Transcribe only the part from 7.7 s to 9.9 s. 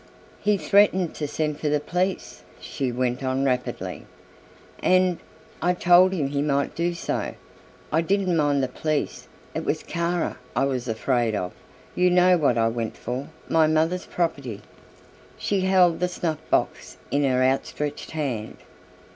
I didn't mind the police it was